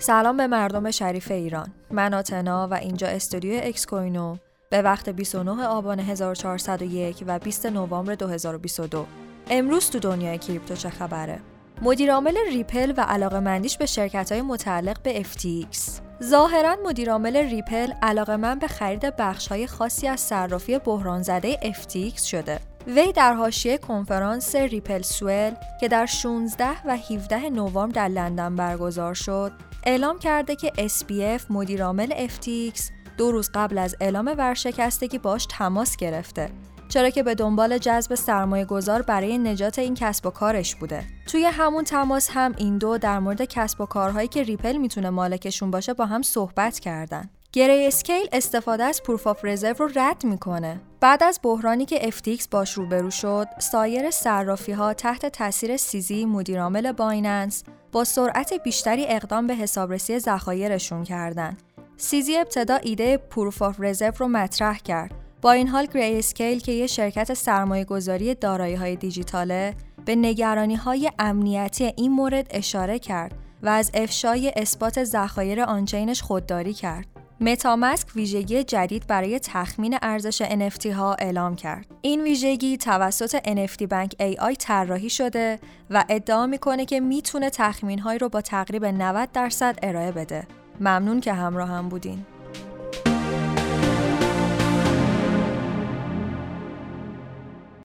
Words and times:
سلام 0.00 0.36
به 0.36 0.46
مردم 0.46 0.90
شریف 0.90 1.30
ایران. 1.30 1.72
من 1.90 2.14
آتنا 2.14 2.68
و 2.70 2.74
اینجا 2.74 3.06
استودیو 3.06 3.60
اکس 3.62 3.86
کوینو 3.86 4.36
به 4.70 4.82
وقت 4.82 5.08
29 5.08 5.66
آبان 5.66 6.00
1401 6.00 7.24
و 7.26 7.38
20 7.38 7.66
نوامبر 7.66 8.14
2022 8.14 9.06
امروز 9.50 9.90
تو 9.90 9.98
دنیای 9.98 10.38
کریپتو 10.38 10.74
چه 10.74 10.90
خبره؟ 10.90 11.40
مدیرعامل 11.82 12.36
ریپل 12.52 12.94
و 12.96 13.00
علاقه 13.00 13.40
مندیش 13.40 13.78
به 13.78 13.86
شرکت 13.86 14.32
های 14.32 14.42
متعلق 14.42 15.02
به 15.02 15.22
FTX 15.22 15.78
ظاهرا 16.22 16.76
مدیرعامل 16.84 17.36
ریپل 17.36 17.92
علاقه‌مند 18.02 18.58
به 18.58 18.66
خرید 18.66 19.16
بخش 19.16 19.48
های 19.48 19.66
خاصی 19.66 20.08
از 20.08 20.20
صرافی 20.20 20.78
بحران 20.78 21.22
زده 21.22 21.56
FTX 21.56 22.20
شده. 22.22 22.60
وی 22.86 23.12
در 23.12 23.34
حاشیه 23.34 23.78
کنفرانس 23.78 24.54
Ripple 24.54 25.02
Swell 25.02 25.54
که 25.80 25.88
در 25.88 26.06
16 26.06 26.66
و 26.84 26.96
17 26.96 27.50
نوامبر 27.50 27.94
در 27.94 28.08
لندن 28.08 28.56
برگزار 28.56 29.14
شد 29.14 29.52
اعلام 29.86 30.18
کرده 30.18 30.56
که 30.56 30.72
SBF 30.88 31.50
مدیرعامل 31.50 32.26
FTX 32.28 32.80
دو 33.16 33.32
روز 33.32 33.50
قبل 33.54 33.78
از 33.78 33.96
اعلام 34.00 34.34
ورشکستگی 34.38 35.18
باش 35.18 35.46
تماس 35.50 35.96
گرفته 35.96 36.50
چرا 36.88 37.10
که 37.10 37.22
به 37.22 37.34
دنبال 37.34 37.78
جذب 37.78 38.14
سرمایه 38.14 38.64
گذار 38.64 39.02
برای 39.02 39.38
نجات 39.38 39.78
این 39.78 39.94
کسب 39.94 40.26
و 40.26 40.30
کارش 40.30 40.74
بوده. 40.74 41.04
توی 41.26 41.44
همون 41.44 41.84
تماس 41.84 42.30
هم 42.32 42.54
این 42.58 42.78
دو 42.78 42.98
در 42.98 43.18
مورد 43.18 43.44
کسب 43.44 43.80
و 43.80 43.86
کارهایی 43.86 44.28
که 44.28 44.42
ریپل 44.42 44.76
می‌تونه 44.76 45.10
مالکشون 45.10 45.70
باشه 45.70 45.94
با 45.94 46.06
هم 46.06 46.22
صحبت 46.22 46.78
کردن. 46.78 47.30
گری 47.52 47.86
اسکیل 47.86 48.28
استفاده 48.32 48.84
از 48.84 49.02
proof 49.02 49.26
of 49.26 49.44
reserve 49.44 49.74
رو 49.86 49.90
رد 49.94 50.24
می‌کنه. 50.24 50.80
بعد 51.00 51.22
از 51.22 51.40
بحرانی 51.42 51.84
که 51.84 52.10
FTX 52.10 52.48
باش 52.50 52.72
روبرو 52.72 53.10
شد، 53.10 53.46
سایر 53.58 54.10
صرافی 54.10 54.72
ها 54.72 54.94
تحت 54.94 55.26
تاثیر 55.26 55.76
CZ 55.76 56.24
مدیرعامل 56.24 56.92
بایننس 56.92 57.64
با 57.92 58.04
سرعت 58.04 58.54
بیشتری 58.64 59.06
اقدام 59.08 59.46
به 59.46 59.54
حسابرسی 59.54 60.18
ذخایرشون 60.18 61.04
کردند. 61.04 61.62
CZ 61.96 62.36
ابتدا 62.36 62.76
ایده 62.76 63.16
proof 63.16 63.62
of 63.62 63.76
reserve 63.78 64.12
رو 64.18 64.28
مطرح 64.28 64.78
کرد. 64.78 65.14
با 65.42 65.52
این 65.52 65.68
حال 65.68 65.86
گری 65.86 66.18
اسکیل 66.18 66.60
که 66.60 66.72
یه 66.72 66.86
شرکت 66.86 67.34
سرمایه 67.34 67.84
گذاری 67.84 68.34
دارایی 68.34 68.74
های 68.74 68.96
دیجیتاله 68.96 69.74
به 70.04 70.16
نگرانی 70.16 70.74
های 70.76 71.10
امنیتی 71.18 71.92
این 71.96 72.12
مورد 72.12 72.46
اشاره 72.50 72.98
کرد 72.98 73.34
و 73.62 73.68
از 73.68 73.90
افشای 73.94 74.52
اثبات 74.56 75.04
ذخایر 75.04 75.60
on-chain 75.60 76.10
ش 76.10 76.22
خودداری 76.22 76.74
کرد. 76.74 77.17
متامسک 77.40 78.08
ویژگی 78.16 78.64
جدید 78.64 79.06
برای 79.06 79.38
تخمین 79.38 79.98
ارزش 80.02 80.42
NFT 80.42 80.86
ها 80.86 81.14
اعلام 81.14 81.56
کرد. 81.56 81.86
این 82.02 82.22
ویژگی 82.22 82.76
توسط 82.76 83.38
NFTBank 83.38 84.12
AI 84.12 84.56
طراحی 84.58 85.10
شده 85.10 85.58
و 85.90 86.04
ادعا 86.08 86.46
می‌کنه 86.46 86.84
که 86.84 87.00
می‌تونه 87.00 87.50
تخمین 87.50 87.98
های 87.98 88.18
رو 88.18 88.28
با 88.28 88.40
تقریب 88.40 88.84
90 88.84 89.32
درصد 89.32 89.78
ارائه 89.82 90.12
بده. 90.12 90.46
ممنون 90.80 91.20
که 91.20 91.32
همراه 91.32 91.68
هم 91.68 91.88
بودین. 91.88 92.26